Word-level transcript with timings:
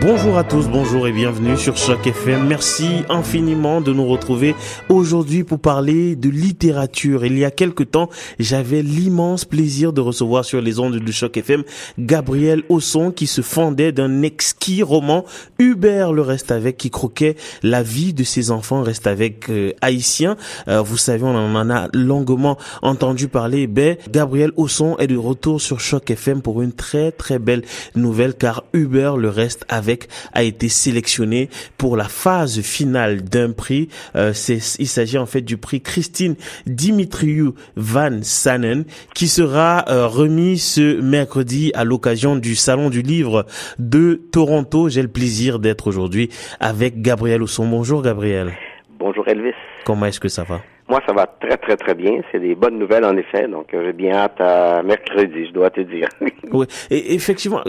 Bonjour 0.00 0.38
à 0.38 0.44
tous, 0.44 0.68
bonjour 0.68 1.08
et 1.08 1.12
bienvenue 1.12 1.56
sur 1.56 1.76
Choc 1.76 2.06
FM. 2.06 2.46
Merci 2.46 3.02
infiniment 3.08 3.80
de 3.80 3.92
nous 3.92 4.06
retrouver 4.06 4.54
aujourd'hui 4.88 5.42
pour 5.42 5.58
parler 5.58 6.14
de 6.14 6.28
littérature. 6.28 7.24
Il 7.24 7.36
y 7.36 7.44
a 7.44 7.50
quelque 7.50 7.82
temps, 7.82 8.08
j'avais 8.38 8.82
l'immense 8.82 9.44
plaisir 9.44 9.92
de 9.92 10.00
recevoir 10.00 10.44
sur 10.44 10.60
les 10.60 10.78
ondes 10.78 10.94
du 10.94 11.12
Choc 11.12 11.36
FM 11.36 11.64
Gabriel 11.98 12.62
Osson 12.68 13.10
qui 13.10 13.26
se 13.26 13.42
fondait 13.42 13.90
d'un 13.90 14.22
exquis 14.22 14.84
roman 14.84 15.24
Hubert 15.58 16.12
le 16.12 16.22
reste 16.22 16.52
avec 16.52 16.76
qui 16.76 16.90
croquait 16.90 17.34
la 17.64 17.82
vie 17.82 18.14
de 18.14 18.22
ses 18.22 18.52
enfants 18.52 18.82
reste 18.82 19.08
avec 19.08 19.50
euh, 19.50 19.72
haïtiens. 19.80 20.36
Euh, 20.68 20.80
vous 20.80 20.96
savez, 20.96 21.24
on 21.24 21.34
en 21.34 21.70
a 21.70 21.88
longuement 21.92 22.56
entendu 22.82 23.26
parler. 23.26 23.66
Ben, 23.66 23.96
Gabriel 24.08 24.52
Osson 24.56 24.96
est 24.98 25.08
de 25.08 25.16
retour 25.16 25.60
sur 25.60 25.80
Choc 25.80 26.08
FM 26.08 26.40
pour 26.40 26.62
une 26.62 26.72
très 26.72 27.10
très 27.10 27.40
belle 27.40 27.62
nouvelle 27.96 28.34
car 28.34 28.62
Hubert 28.72 29.16
le 29.16 29.28
reste 29.28 29.64
avec 29.68 29.87
a 30.32 30.42
été 30.42 30.68
sélectionné 30.68 31.48
pour 31.76 31.96
la 31.96 32.04
phase 32.04 32.60
finale 32.60 33.22
d'un 33.22 33.52
prix. 33.52 33.88
Euh, 34.16 34.32
il 34.78 34.88
s'agit 34.88 35.18
en 35.18 35.26
fait 35.26 35.42
du 35.42 35.56
prix 35.56 35.80
Christine 35.80 36.34
Dimitriou 36.66 37.54
Van 37.76 38.18
Sanen 38.22 38.84
qui 39.14 39.28
sera 39.28 39.84
euh, 39.88 40.06
remis 40.06 40.58
ce 40.58 41.00
mercredi 41.00 41.70
à 41.74 41.84
l'occasion 41.84 42.36
du 42.36 42.54
Salon 42.54 42.90
du 42.90 43.02
Livre 43.02 43.46
de 43.78 44.20
Toronto. 44.32 44.88
J'ai 44.88 45.02
le 45.02 45.08
plaisir 45.08 45.58
d'être 45.58 45.86
aujourd'hui 45.86 46.30
avec 46.60 47.00
Gabriel 47.02 47.42
Ousson. 47.42 47.66
Bonjour 47.66 48.02
Gabriel. 48.02 48.52
Bonjour 48.98 49.26
Elvis. 49.28 49.54
Comment 49.84 50.06
est-ce 50.06 50.20
que 50.20 50.28
ça 50.28 50.44
va? 50.44 50.60
Moi, 50.88 51.02
ça 51.06 51.12
va 51.12 51.26
très, 51.26 51.58
très, 51.58 51.76
très 51.76 51.94
bien. 51.94 52.22
C'est 52.32 52.40
des 52.40 52.54
bonnes 52.54 52.78
nouvelles, 52.78 53.04
en 53.04 53.14
effet. 53.16 53.46
Donc, 53.46 53.74
euh, 53.74 53.84
j'ai 53.84 53.92
bien 53.92 54.14
hâte 54.14 54.40
à 54.40 54.82
mercredi, 54.82 55.46
je 55.46 55.52
dois 55.52 55.68
te 55.68 55.82
dire. 55.82 56.08
oui. 56.52 56.66
Et 56.90 57.14
effectivement, 57.14 57.60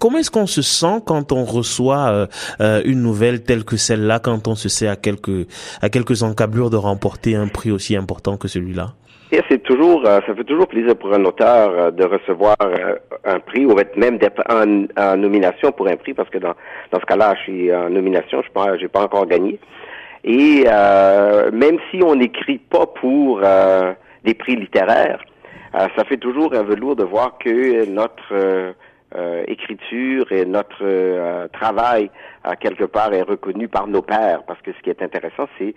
comment 0.00 0.18
est-ce 0.18 0.30
qu'on 0.30 0.46
se 0.46 0.62
sent 0.62 1.00
quand 1.04 1.32
on 1.32 1.44
reçoit 1.44 2.12
euh, 2.12 2.26
euh, 2.60 2.80
une 2.84 3.02
nouvelle 3.02 3.42
telle 3.42 3.64
que 3.64 3.76
celle-là, 3.76 4.20
quand 4.20 4.46
on 4.46 4.54
se 4.54 4.68
sait 4.68 4.86
à 4.86 4.94
quelques, 4.94 5.48
à 5.82 5.88
quelques 5.88 6.22
encablures 6.22 6.70
de 6.70 6.76
remporter 6.76 7.34
un 7.34 7.48
prix 7.48 7.72
aussi 7.72 7.96
important 7.96 8.36
que 8.36 8.46
celui-là? 8.46 8.90
Et 9.32 9.40
c'est 9.48 9.62
toujours, 9.62 10.04
ça 10.04 10.22
fait 10.22 10.44
toujours 10.44 10.66
plaisir 10.66 10.96
pour 10.96 11.12
un 11.14 11.24
auteur 11.24 11.92
de 11.92 12.04
recevoir 12.04 12.56
un 13.24 13.38
prix 13.38 13.64
ou 13.64 13.76
même 13.96 14.18
d'être 14.18 14.42
en, 14.48 15.16
nomination 15.16 15.70
pour 15.70 15.86
un 15.86 15.94
prix 15.94 16.14
parce 16.14 16.28
que 16.30 16.38
dans, 16.38 16.54
dans 16.90 16.98
ce 16.98 17.06
cas-là, 17.06 17.34
je 17.36 17.42
suis 17.42 17.72
en 17.72 17.90
nomination, 17.90 18.42
je 18.42 18.82
n'ai 18.82 18.88
pas 18.88 19.02
encore 19.02 19.26
gagné. 19.26 19.60
Et 20.24 20.64
euh, 20.66 21.50
même 21.50 21.78
si 21.90 22.02
on 22.02 22.14
n'écrit 22.14 22.58
pas 22.58 22.86
pour 22.86 23.40
euh, 23.42 23.92
des 24.24 24.34
prix 24.34 24.56
littéraires, 24.56 25.22
euh, 25.74 25.86
ça 25.96 26.04
fait 26.04 26.18
toujours 26.18 26.54
un 26.54 26.62
velours 26.62 26.96
de 26.96 27.04
voir 27.04 27.38
que 27.38 27.86
notre 27.86 28.74
écriture 29.48 30.30
et 30.30 30.44
notre 30.44 31.48
travail 31.48 32.12
quelque 32.60 32.84
part 32.84 33.12
est 33.12 33.22
reconnu 33.22 33.66
par 33.66 33.88
nos 33.88 34.02
pairs. 34.02 34.44
Parce 34.44 34.62
que 34.62 34.72
ce 34.72 34.78
qui 34.82 34.90
est 34.90 35.02
intéressant, 35.02 35.48
c'est 35.58 35.74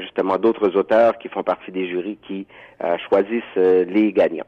justement 0.00 0.36
d'autres 0.36 0.76
auteurs 0.76 1.18
qui 1.18 1.28
font 1.28 1.42
partie 1.42 1.72
des 1.72 1.88
jurys 1.88 2.18
qui 2.22 2.46
choisissent 3.08 3.56
les 3.56 4.12
gagnants. 4.12 4.44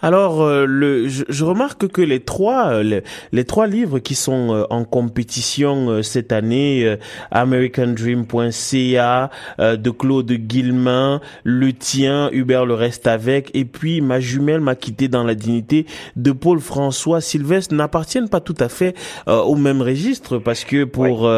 Alors, 0.00 0.42
euh, 0.42 0.64
le, 0.64 1.08
je, 1.08 1.44
remarque 1.44 1.88
que 1.88 2.02
les 2.02 2.20
trois, 2.20 2.68
euh, 2.68 3.00
les, 3.32 3.44
trois 3.44 3.66
livres 3.66 3.98
qui 3.98 4.14
sont 4.14 4.54
euh, 4.54 4.62
en 4.70 4.84
compétition 4.84 6.02
cette 6.02 6.30
année, 6.30 6.96
AmericanDream.ca 7.30 9.30
de 9.58 9.90
Claude 9.90 10.30
Guillemin, 10.30 11.20
le 11.42 11.72
tien, 11.72 12.30
Hubert 12.32 12.64
le 12.64 12.74
reste 12.74 13.06
avec, 13.06 13.50
et 13.54 13.64
puis 13.64 14.00
ma 14.00 14.20
jumelle 14.20 14.60
m'a 14.60 14.76
quitté 14.76 15.08
dans 15.08 15.24
la 15.24 15.34
dignité 15.34 15.86
de 16.16 16.32
Paul 16.32 16.60
François. 16.60 17.20
Sylvestre 17.20 17.74
n'appartiennent 17.74 18.28
pas 18.28 18.40
tout 18.40 18.56
à 18.60 18.68
fait 18.68 18.94
au 19.26 19.56
même 19.56 19.82
registre 19.82 20.38
parce 20.38 20.64
que 20.64 20.84
pour 20.84 21.30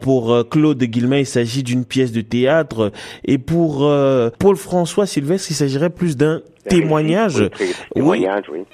pour 0.00 0.48
Claude 0.48 0.82
Guillemin 0.82 1.18
il 1.18 1.26
s'agit 1.26 1.62
d'une 1.62 1.84
pièce 1.84 2.12
de 2.12 2.20
théâtre. 2.20 2.92
Et 3.24 3.38
pour 3.38 3.90
Paul 4.38 4.56
François 4.56 5.06
Sylvestre 5.06 5.50
il 5.50 5.54
s'agirait 5.54 5.90
plus 5.90 6.16
d'un 6.16 6.42
témoignage. 6.68 7.50
Oui, 7.94 8.26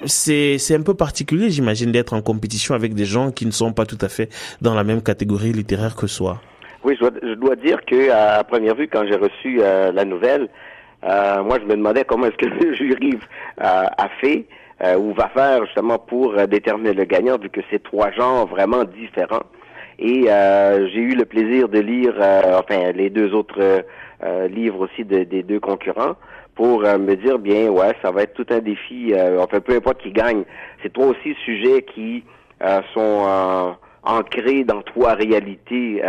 c'est 0.04 0.58
c'est 0.58 0.75
un 0.75 0.82
peu 0.82 0.94
particulier, 0.94 1.50
j'imagine, 1.50 1.92
d'être 1.92 2.14
en 2.14 2.22
compétition 2.22 2.75
avec 2.75 2.94
des 2.94 3.04
gens 3.04 3.30
qui 3.30 3.47
ne 3.47 3.50
sont 3.50 3.72
pas 3.72 3.86
tout 3.86 3.98
à 4.00 4.08
fait 4.08 4.28
dans 4.60 4.75
la 4.75 4.84
même 4.84 5.03
catégorie 5.03 5.53
littéraire 5.53 5.97
que 5.97 6.06
soi. 6.06 6.41
Oui, 6.84 6.98
je 7.00 7.34
dois, 7.34 7.54
dire 7.54 7.84
que 7.84 8.10
à 8.10 8.42
première 8.42 8.75
vue, 8.75 8.88
quand 8.88 9.06
j'ai 9.06 9.16
reçu 9.16 9.58
euh, 9.60 9.92
la 9.92 10.04
nouvelle, 10.04 10.48
euh, 11.04 11.42
moi, 11.44 11.58
je 11.60 11.64
me 11.64 11.76
demandais 11.76 12.04
comment 12.04 12.26
est-ce 12.26 12.36
que 12.36 12.47
le 12.47 12.75
jury 12.75 13.19
euh, 13.60 13.84
a 13.97 14.09
fait 14.20 14.47
ou 14.98 15.14
va 15.14 15.28
faire 15.28 15.64
justement 15.66 15.97
pour 15.97 16.34
déterminer 16.48 16.92
le 16.92 17.04
gagnant, 17.04 17.38
vu 17.38 17.48
que 17.50 17.60
c'est 17.70 17.80
trois 17.84 18.10
genres 18.10 18.48
vraiment 18.48 18.82
différents. 18.82 19.44
Et 20.00 20.24
j'ai 20.24 21.00
eu 21.00 21.14
le 21.14 21.24
plaisir 21.24 21.69
de 21.69 21.78
lire, 21.78 22.14
enfin, 22.19 22.91
les 22.91 23.09
deux 23.09 23.32
autres 23.32 23.84
livres 24.50 24.80
aussi 24.80 25.04
des 25.04 25.24
deux 25.44 25.60
concurrents 25.60 26.16
pour 26.55 26.85
euh, 26.85 26.99
me 26.99 27.17
dire 27.17 27.39
bien 27.39 27.69
ouais 27.71 27.95
ça 28.03 28.11
va 28.11 28.23
être 28.23 28.35
tout 28.35 28.47
un 28.51 28.59
défi 28.59 29.13
euh, 29.13 29.41
enfin 29.41 29.61
peu 29.61 29.75
importe 29.75 30.03
qui 30.03 30.13
gagne. 30.13 30.45
C'est 30.83 30.93
toi 30.93 31.07
aussi 31.07 31.35
sujets 31.45 31.83
qui 31.83 32.25
euh, 32.63 32.81
sont 32.95 33.77
ancrés 34.03 34.65
dans 34.65 34.83
trois 34.83 35.15
réalités 35.15 36.03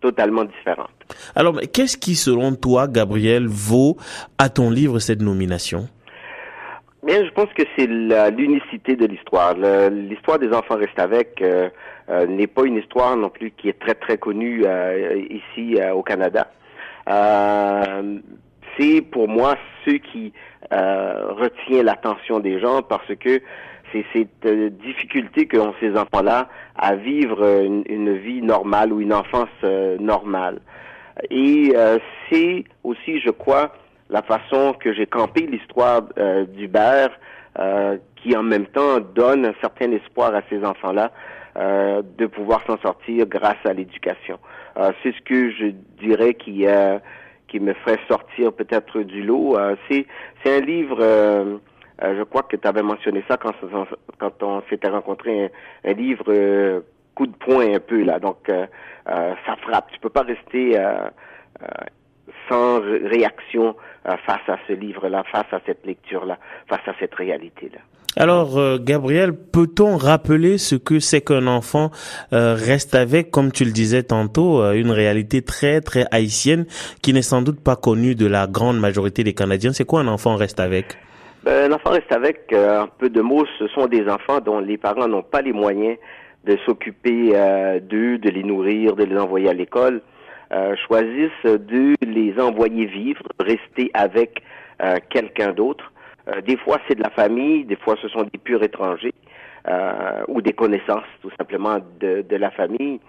totalement 0.00 0.44
différentes. 0.44 0.90
Alors 1.34 1.60
qu'est-ce 1.72 1.96
qui 1.96 2.14
selon 2.14 2.54
toi 2.54 2.86
Gabriel 2.88 3.46
vaut 3.48 3.96
à 4.38 4.48
ton 4.48 4.70
livre 4.70 4.98
cette 4.98 5.20
nomination? 5.20 5.88
Bien, 7.02 7.24
je 7.24 7.30
pense 7.30 7.48
que 7.54 7.62
c'est 7.76 7.86
l'unicité 7.86 8.94
de 8.94 9.06
l'histoire. 9.06 9.54
L'histoire 9.90 10.38
des 10.38 10.52
enfants 10.52 10.76
restent 10.76 10.98
avec 10.98 11.42
n'est 12.28 12.46
pas 12.46 12.64
une 12.64 12.76
histoire 12.76 13.16
non 13.16 13.30
plus 13.30 13.50
qui 13.50 13.68
est 13.68 13.78
très 13.80 13.94
très 13.94 14.18
connue 14.18 14.64
ici 15.30 15.76
au 15.92 16.02
Canada 16.02 16.46
pour 19.12 19.28
moi 19.28 19.56
ce 19.84 19.90
qui 19.90 20.32
euh, 20.72 21.32
retient 21.32 21.82
l'attention 21.82 22.40
des 22.40 22.60
gens 22.60 22.82
parce 22.82 23.14
que 23.16 23.40
c'est 23.92 24.04
cette 24.12 24.46
euh, 24.46 24.70
difficulté 24.70 25.46
qu'ont 25.46 25.74
ces 25.80 25.96
enfants-là 25.96 26.48
à 26.76 26.94
vivre 26.94 27.44
une, 27.64 28.16
vie 28.16 28.40
normale 28.40 28.92
ou 28.92 29.00
une 29.00 29.12
enfance 29.12 29.48
euh, 29.64 29.98
normale. 29.98 30.60
Et 31.28 31.74
c'est 32.30 32.64
aussi, 32.82 33.20
je 33.20 33.28
crois, 33.28 33.74
la 34.08 34.22
façon 34.22 34.72
que 34.72 34.94
j'ai 34.94 35.04
campé 35.04 35.46
l'histoire 35.46 36.00
d'Hubert, 36.56 37.10
qui 38.16 38.34
en 38.34 38.42
même 38.42 38.64
temps 38.66 39.00
donne 39.00 39.44
un 39.44 39.52
certain 39.60 39.92
espoir 39.92 40.34
à 40.34 40.40
ces 40.48 40.64
enfants-là 40.64 41.10
de 41.56 42.26
pouvoir 42.26 42.62
s'en 42.66 42.78
sortir 42.78 43.26
grâce 43.26 43.62
à 43.66 43.74
l'éducation. 43.74 44.38
c'est 45.02 45.12
ce 45.12 45.20
que 45.20 45.50
je 45.50 45.66
dirais 46.00 46.32
qui 46.32 46.64
qui 47.50 47.60
me 47.60 47.74
ferait 47.74 47.98
sortir 48.08 48.52
peut-être 48.52 49.00
du 49.00 49.22
lot. 49.22 49.58
Euh, 49.58 49.76
c'est 49.88 50.06
c'est 50.42 50.56
un 50.56 50.60
livre, 50.60 50.98
euh, 51.00 51.58
euh, 52.02 52.18
je 52.18 52.22
crois 52.22 52.44
que 52.44 52.56
tu 52.56 52.66
avais 52.66 52.82
mentionné 52.82 53.22
ça 53.28 53.36
quand, 53.36 53.52
quand 54.18 54.42
on 54.42 54.62
s'était 54.70 54.88
rencontré, 54.88 55.50
un, 55.84 55.92
livre 55.92 56.82
coup 57.14 57.26
de 57.26 57.36
poing 57.36 57.74
un 57.74 57.80
peu 57.80 58.02
là. 58.02 58.18
Donc 58.18 58.50
ça 59.06 59.56
frappe. 59.62 59.90
Tu 59.92 60.00
peux 60.00 60.08
pas 60.10 60.22
rester 60.22 60.78
sans 62.48 62.80
réaction 62.80 63.76
face 64.04 64.48
à 64.48 64.56
ce 64.66 64.72
livre-là, 64.72 65.24
face 65.30 65.52
à 65.52 65.60
cette 65.66 65.84
lecture-là, 65.84 66.38
face 66.68 66.86
à 66.86 66.92
cette 66.98 67.14
réalité-là. 67.14 67.80
Alors, 68.16 68.58
euh, 68.58 68.78
Gabriel, 68.80 69.32
peut-on 69.32 69.96
rappeler 69.96 70.58
ce 70.58 70.74
que 70.74 70.98
c'est 70.98 71.20
qu'un 71.20 71.46
enfant 71.46 71.90
euh, 72.32 72.54
reste 72.54 72.96
avec, 72.96 73.30
comme 73.30 73.52
tu 73.52 73.64
le 73.64 73.70
disais 73.70 74.02
tantôt, 74.02 74.60
euh, 74.60 74.72
une 74.72 74.90
réalité 74.90 75.42
très, 75.42 75.80
très 75.80 76.06
haïtienne 76.10 76.66
qui 77.02 77.12
n'est 77.12 77.22
sans 77.22 77.40
doute 77.40 77.62
pas 77.62 77.76
connue 77.76 78.16
de 78.16 78.26
la 78.26 78.48
grande 78.48 78.80
majorité 78.80 79.22
des 79.22 79.32
Canadiens? 79.32 79.72
C'est 79.72 79.84
quoi 79.84 80.00
un 80.00 80.08
enfant 80.08 80.34
reste 80.34 80.58
avec? 80.58 80.98
Ben, 81.44 81.70
Un 81.70 81.74
enfant 81.74 81.90
reste 81.90 82.10
avec, 82.10 82.52
un 82.52 82.88
peu 82.98 83.10
de 83.10 83.20
mots, 83.20 83.46
ce 83.60 83.68
sont 83.68 83.86
des 83.86 84.08
enfants 84.08 84.40
dont 84.40 84.58
les 84.58 84.76
parents 84.76 85.06
n'ont 85.06 85.22
pas 85.22 85.40
les 85.40 85.52
moyens 85.52 85.96
de 86.44 86.58
s'occuper 86.66 87.32
d'eux, 87.82 88.18
de 88.18 88.30
les 88.30 88.42
nourrir, 88.42 88.96
de 88.96 89.04
les 89.04 89.16
envoyer 89.16 89.48
à 89.48 89.52
l'école, 89.52 90.02
choisissent 90.86 91.44
de 91.44 91.94
les 92.02 92.40
envoyer 92.40 92.86
vivre, 92.86 93.22
rester 93.38 93.90
avec 93.94 94.42
quelqu'un 95.10 95.52
d'autre 95.52 95.92
euh, 96.30 96.40
des 96.42 96.56
fois, 96.56 96.78
c'est 96.88 96.96
de 96.96 97.02
la 97.02 97.10
famille, 97.10 97.64
des 97.64 97.76
fois, 97.76 97.96
ce 98.00 98.08
sont 98.08 98.22
des 98.22 98.38
purs 98.38 98.62
étrangers 98.62 99.14
euh, 99.68 100.22
ou 100.28 100.40
des 100.42 100.52
connaissances, 100.52 101.04
tout 101.22 101.30
simplement, 101.38 101.78
de, 102.00 102.24
la 102.36 102.50
famille. 102.50 103.00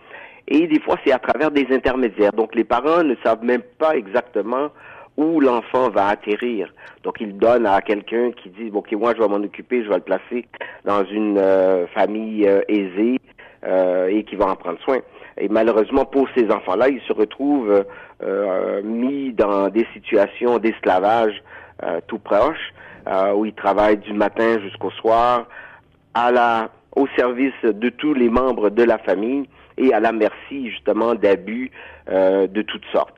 Et 0.47 0.67
des 0.67 0.79
fois, 0.79 0.95
c'est 1.05 1.11
à 1.11 1.19
travers 1.19 1.51
des 1.51 1.67
intermédiaires. 1.71 2.33
Donc, 2.33 2.55
les 2.55 2.63
parents 2.63 3.03
ne 3.03 3.15
savent 3.23 3.43
même 3.43 3.63
pas 3.77 3.95
exactement 3.95 4.69
où 5.17 5.39
l'enfant 5.39 5.89
va 5.89 6.07
atterrir. 6.07 6.73
Donc, 7.03 7.17
ils 7.19 7.37
donnent 7.37 7.67
à 7.67 7.81
quelqu'un 7.81 8.31
qui 8.31 8.49
dit, 8.49 8.71
OK, 8.73 8.91
moi, 8.93 9.13
je 9.15 9.21
vais 9.21 9.27
m'en 9.27 9.43
occuper, 9.43 9.83
je 9.83 9.89
vais 9.89 9.95
le 9.95 10.01
placer 10.01 10.47
dans 10.85 11.03
une 11.05 11.37
euh, 11.37 11.85
famille 11.87 12.45
aisée 12.67 13.19
et 13.63 14.23
qui 14.23 14.35
va 14.35 14.47
en 14.47 14.55
prendre 14.55 14.79
soin. 14.79 14.97
Et 15.37 15.47
malheureusement, 15.49 16.05
pour 16.05 16.27
ces 16.35 16.49
enfants-là, 16.51 16.89
ils 16.89 17.01
se 17.01 17.13
retrouvent 17.13 17.85
mis 18.83 19.33
dans 19.33 19.69
des 19.69 19.87
situations 19.93 20.59
d'esclavage 20.59 21.41
tout 22.07 22.19
proches 22.19 22.73
où 23.35 23.45
il 23.45 23.53
travaille 23.53 23.97
du 23.97 24.13
matin 24.13 24.59
jusqu'au 24.59 24.91
soir, 24.91 25.47
au 26.95 27.07
service 27.15 27.53
de 27.63 27.89
tous 27.89 28.13
les 28.13 28.29
membres 28.29 28.69
de 28.69 28.83
la 28.83 28.97
famille 28.97 29.47
et 29.77 29.93
à 29.93 29.99
la 29.99 30.11
merci 30.11 30.69
justement 30.69 31.15
d'abus 31.15 31.71
de 32.07 32.61
toutes 32.61 32.85
sortes. 32.91 33.15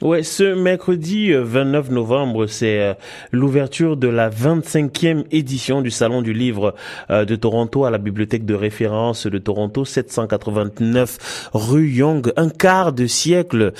Ouais, 0.00 0.22
ce 0.22 0.54
mercredi 0.54 1.32
29 1.32 1.90
novembre, 1.90 2.46
c'est 2.46 2.96
l'ouverture 3.32 3.96
de 3.96 4.06
la 4.06 4.30
25e 4.30 5.24
édition 5.32 5.82
du 5.82 5.90
Salon 5.90 6.22
du 6.22 6.32
Livre 6.32 6.76
de 7.10 7.34
Toronto 7.34 7.84
à 7.84 7.90
la 7.90 7.98
bibliothèque 7.98 8.44
de 8.44 8.54
référence 8.54 9.26
de 9.26 9.38
Toronto, 9.38 9.84
789 9.84 11.50
rue 11.52 11.88
Young. 11.88 12.32
Un 12.36 12.48
quart 12.48 12.92
de 12.92 13.08
siècle 13.08 13.72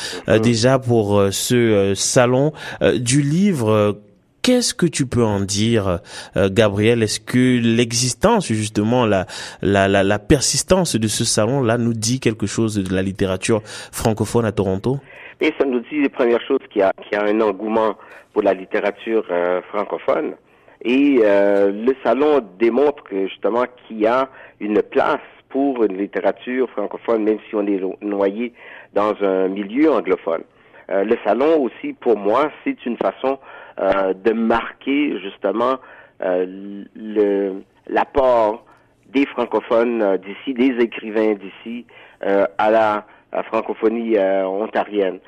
déjà 0.43 0.81
pour 0.81 1.23
ce 1.31 1.93
salon 1.95 2.53
du 2.97 3.23
livre. 3.23 4.01
Qu'est-ce 4.43 4.75
que 4.75 4.87
tu 4.87 5.07
peux 5.07 5.25
en 5.25 5.39
dire, 5.39 6.01
Gabriel? 6.35 7.05
Est-ce 7.05 7.21
que 7.21 7.61
l'existence, 7.61 8.49
justement, 8.49 9.07
la, 9.07 9.27
la, 9.63 9.87
la, 9.87 10.03
la 10.03 10.19
persistance 10.19 10.97
de 10.97 11.07
ce 11.07 11.25
salon-là 11.25 11.79
nous 11.79 11.95
dit 11.95 12.19
quelque 12.19 12.49
chose 12.49 12.75
de 12.75 12.93
la 12.93 13.03
littérature 13.03 13.63
francophone 13.93 14.47
à 14.47 14.51
Toronto? 14.53 14.99
Et 15.41 15.53
ça 15.59 15.65
nous 15.65 15.81
dit, 15.81 16.01
les 16.01 16.09
premières 16.09 16.41
choses, 16.43 16.61
qu'il 16.71 16.81
y 16.81 16.83
a, 16.83 16.93
qu'il 17.03 17.13
y 17.13 17.21
a 17.21 17.25
un 17.25 17.41
engouement 17.41 17.95
pour 18.33 18.43
la 18.43 18.55
littérature 18.55 19.25
euh, 19.31 19.61
francophone. 19.63 20.35
Et 20.83 21.21
euh, 21.23 21.71
le 21.71 21.95
salon 22.05 22.41
démontre 22.59 23.05
justement 23.11 23.65
qu'il 23.87 24.01
y 24.01 24.07
a 24.07 24.29
une 24.61 24.83
place 24.83 25.21
pour 25.49 25.85
une 25.85 25.97
littérature 25.97 26.69
francophone, 26.71 27.25
même 27.25 27.39
si 27.49 27.55
on 27.55 27.67
est 27.67 27.81
noyé 28.03 28.53
dans 28.95 29.15
un 29.23 29.49
milieu 29.49 29.93
anglophone. 29.93 30.43
Euh, 30.91 31.05
le 31.05 31.17
salon 31.25 31.63
aussi, 31.63 31.95
pour 31.95 32.17
moi, 32.17 32.51
c'est 32.65 32.85
une 32.87 32.97
façon 32.97 33.39
de 33.79 34.33
marquer 34.33 35.21
justement 35.21 35.77
le, 36.21 37.63
l'apport 37.87 38.65
des 39.07 39.25
francophones 39.27 40.17
d'ici, 40.17 40.53
des 40.53 40.83
écrivains 40.83 41.35
d'ici, 41.35 41.87
à 42.21 42.71
la 42.73 43.07
francophonie 43.45 44.17
euh, 44.17 44.45
ontarienne. 44.45 45.19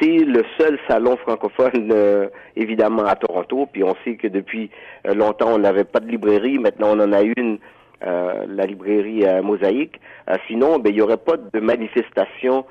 C'est 0.00 0.18
le 0.18 0.44
seul 0.58 0.78
salon 0.88 1.16
francophone, 1.18 1.90
euh, 1.92 2.28
évidemment, 2.56 3.04
à 3.04 3.16
Toronto. 3.16 3.68
Puis 3.70 3.84
on 3.84 3.94
sait 4.04 4.16
que 4.16 4.28
depuis 4.28 4.70
euh, 5.06 5.14
longtemps, 5.14 5.54
on 5.54 5.58
n'avait 5.58 5.84
pas 5.84 6.00
de 6.00 6.08
librairie. 6.08 6.58
Maintenant, 6.58 6.96
on 6.96 7.00
en 7.00 7.12
a 7.12 7.22
une, 7.22 7.58
la 8.02 8.64
librairie 8.64 9.26
Mosaïque. 9.42 10.00
sinon, 10.48 10.78
ben, 10.78 10.88
il 10.88 10.94
n'y 10.94 11.02
aurait 11.02 11.18
pas 11.18 11.36
de 11.36 11.60
manifestation 11.60 12.64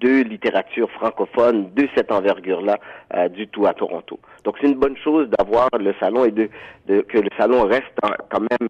de 0.00 0.22
littérature 0.22 0.90
francophone 0.90 1.70
de 1.74 1.88
cette 1.96 2.12
envergure-là 2.12 2.78
du 3.30 3.48
tout 3.48 3.64
à 3.64 3.72
Toronto. 3.72 4.20
Donc, 4.44 4.56
c'est 4.60 4.66
une 4.66 4.74
bonne 4.74 4.98
chose 4.98 5.30
d'avoir 5.30 5.70
le 5.80 5.94
salon 5.98 6.26
et 6.26 6.30
de, 6.30 6.50
que 6.86 7.16
le 7.16 7.30
salon 7.38 7.62
reste 7.62 7.86
quand 8.28 8.40
même 8.40 8.68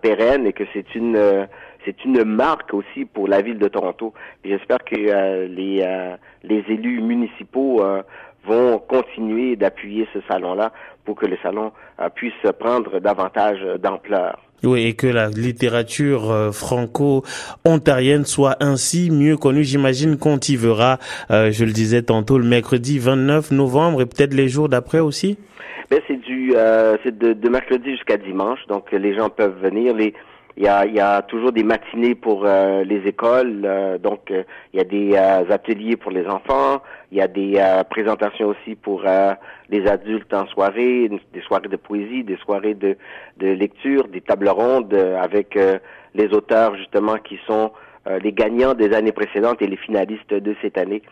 pérenne 0.00 0.46
et 0.46 0.52
que 0.52 0.62
c'est 0.72 0.94
une 0.94 1.48
c'est 1.84 2.04
une 2.04 2.24
marque 2.24 2.74
aussi 2.74 3.04
pour 3.04 3.28
la 3.28 3.42
ville 3.42 3.58
de 3.58 3.68
Toronto. 3.68 4.12
J'espère 4.44 4.78
que 4.78 4.96
euh, 4.96 5.46
les, 5.48 5.82
euh, 5.82 6.16
les 6.42 6.64
élus 6.68 7.00
municipaux 7.00 7.82
euh, 7.82 8.02
vont 8.46 8.78
continuer 8.78 9.56
d'appuyer 9.56 10.06
ce 10.12 10.20
salon-là 10.28 10.72
pour 11.04 11.16
que 11.16 11.26
le 11.26 11.36
salon 11.42 11.72
puisse 12.14 12.32
prendre 12.58 13.00
davantage 13.00 13.58
d'ampleur. 13.80 14.38
Oui, 14.64 14.86
et 14.86 14.94
que 14.94 15.08
la 15.08 15.28
littérature 15.28 16.50
franco-ontarienne 16.52 18.24
soit 18.24 18.56
ainsi 18.60 19.10
mieux 19.10 19.36
connue. 19.36 19.64
J'imagine 19.64 20.16
qu'on 20.16 20.38
y 20.38 20.56
verra, 20.56 20.98
je 21.30 21.64
le 21.64 21.72
disais 21.72 22.02
tantôt, 22.02 22.38
le 22.38 22.44
mercredi 22.44 23.00
29 23.00 23.50
novembre 23.50 24.02
et 24.02 24.06
peut-être 24.06 24.34
les 24.34 24.48
jours 24.48 24.68
d'après 24.68 25.00
aussi. 25.00 25.38
Ben 25.90 26.00
c'est 26.06 26.20
du, 26.20 26.54
c'est 27.04 27.16
de, 27.16 27.32
de 27.32 27.48
mercredi 27.48 27.90
jusqu'à 27.92 28.16
dimanche, 28.16 28.60
donc 28.68 28.90
les 28.92 29.14
gens 29.16 29.28
peuvent 29.28 29.60
venir. 29.60 29.94
Les 29.94 30.14
il 30.56 30.64
y 30.64 30.68
a, 30.68 30.84
il 30.84 31.26
toujours 31.28 31.52
des 31.52 31.62
matinées 31.62 32.14
pour 32.14 32.44
euh, 32.44 32.84
les 32.84 33.06
écoles, 33.06 33.62
euh, 33.64 33.98
donc 33.98 34.30
euh, 34.30 34.42
il 34.72 34.78
y 34.78 34.80
a 34.80 34.84
des 34.84 35.16
ateliers 35.52 35.96
pour 35.96 36.10
les 36.10 36.26
enfants, 36.26 36.82
il 37.10 37.18
y 37.18 37.20
a 37.22 37.28
des 37.28 37.60
présentations 37.90 38.48
aussi 38.48 38.74
pour 38.74 39.04
les 39.68 39.86
adultes 39.86 40.32
en 40.32 40.46
soirée, 40.46 41.10
des 41.32 41.40
soirées 41.42 41.68
de 41.68 41.76
poésie, 41.76 42.24
des 42.24 42.36
soirées 42.38 42.74
de, 42.74 42.96
de 43.38 43.48
lecture, 43.48 44.08
des 44.08 44.20
tables 44.20 44.48
rondes 44.48 44.94
avec 44.94 45.58
les 46.14 46.28
auteurs 46.28 46.74
justement 46.76 47.16
qui 47.16 47.38
sont 47.46 47.70
les 48.06 48.32
gagnants 48.32 48.72
des 48.74 48.94
années 48.94 49.12
précédentes 49.12 49.60
et 49.60 49.66
les 49.66 49.76
finalistes 49.76 50.32
de 50.32 50.56
cette 50.62 50.78
année 50.78 51.02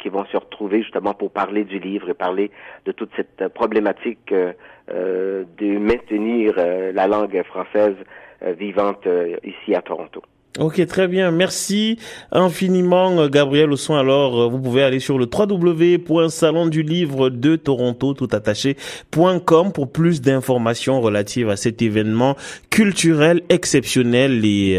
qui 0.00 0.08
vont 0.08 0.24
se 0.26 0.36
retrouver 0.36 0.82
justement 0.82 1.14
pour 1.14 1.30
parler 1.30 1.64
du 1.64 1.78
livre 1.78 2.08
et 2.08 2.14
parler 2.14 2.50
de 2.84 2.92
toute 2.92 3.10
cette 3.16 3.48
problématique 3.54 4.32
de 4.32 5.78
maintenir 5.78 6.54
la 6.56 7.06
langue 7.06 7.42
française 7.44 7.96
euh, 8.42 8.52
vivante 8.52 9.06
euh, 9.06 9.38
ici 9.44 9.74
à 9.74 9.80
Toronto. 9.80 10.20
Ok, 10.58 10.84
très 10.86 11.08
bien. 11.08 11.30
Merci 11.30 11.98
infiniment, 12.30 13.18
euh, 13.18 13.28
Gabriel 13.28 13.72
Osson. 13.72 13.94
Alors, 13.94 14.50
vous 14.50 14.60
pouvez 14.60 14.82
aller 14.82 15.00
sur 15.00 15.18
le 15.18 15.26
www.salondulivre 15.26 17.30
de 17.30 17.56
Toronto, 17.56 18.12
tout 18.12 18.28
attaché.com 18.30 19.72
pour 19.72 19.90
plus 19.90 20.20
d'informations 20.20 21.00
relatives 21.00 21.48
à 21.48 21.56
cet 21.56 21.80
événement 21.80 22.36
culturel 22.68 23.40
exceptionnel 23.48 24.44
et 24.44 24.78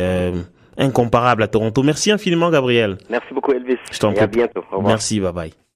incomparable 0.78 1.44
à 1.44 1.48
Toronto. 1.48 1.84
Merci 1.84 2.12
infiniment, 2.12 2.50
Gabriel. 2.50 2.98
Merci 3.10 3.34
beaucoup, 3.34 3.52
Elvis. 3.52 3.78
Je 3.92 4.00
t'en 4.00 4.12
prie. 4.12 4.24
À 4.24 4.28
bientôt. 4.28 4.64
Merci, 4.82 5.20
bye 5.20 5.34
bye. 5.34 5.67